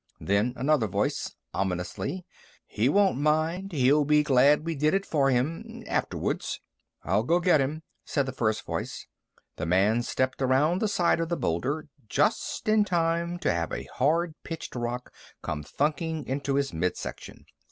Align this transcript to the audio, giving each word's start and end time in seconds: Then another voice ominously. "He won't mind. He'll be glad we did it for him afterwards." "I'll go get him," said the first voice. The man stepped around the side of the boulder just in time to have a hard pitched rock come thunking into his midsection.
Then 0.19 0.53
another 0.55 0.87
voice 0.87 1.35
ominously. 1.53 2.25
"He 2.65 2.89
won't 2.89 3.19
mind. 3.19 3.71
He'll 3.71 4.03
be 4.03 4.23
glad 4.23 4.65
we 4.65 4.73
did 4.73 4.95
it 4.95 5.05
for 5.05 5.29
him 5.29 5.83
afterwards." 5.85 6.59
"I'll 7.03 7.21
go 7.21 7.39
get 7.39 7.61
him," 7.61 7.83
said 8.03 8.25
the 8.25 8.31
first 8.31 8.65
voice. 8.65 9.05
The 9.57 9.67
man 9.67 10.01
stepped 10.01 10.41
around 10.41 10.81
the 10.81 10.87
side 10.87 11.19
of 11.19 11.29
the 11.29 11.37
boulder 11.37 11.87
just 12.09 12.67
in 12.67 12.83
time 12.83 13.37
to 13.41 13.53
have 13.53 13.71
a 13.71 13.87
hard 13.93 14.33
pitched 14.43 14.73
rock 14.75 15.13
come 15.43 15.63
thunking 15.63 16.25
into 16.25 16.55
his 16.55 16.73
midsection. 16.73 17.45